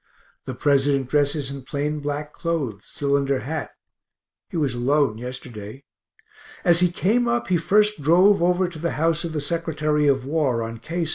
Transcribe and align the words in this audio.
The 0.45 0.55
President 0.55 1.11
dresses 1.11 1.51
in 1.51 1.61
plain 1.61 1.99
black 1.99 2.33
clothes, 2.33 2.85
cylinder 2.87 3.41
hat 3.41 3.69
he 4.49 4.57
was 4.57 4.73
alone 4.73 5.19
yesterday. 5.19 5.83
As 6.63 6.79
he 6.79 6.91
came 6.91 7.27
up, 7.27 7.49
he 7.49 7.57
first 7.57 8.01
drove 8.01 8.41
over 8.41 8.67
to 8.67 8.79
the 8.79 8.93
house 8.97 9.23
of 9.25 9.33
the 9.33 9.39
Sec. 9.39 9.67
of 9.67 10.25
War, 10.25 10.63
on 10.63 10.79
K 10.79 11.05
st. 11.05 11.09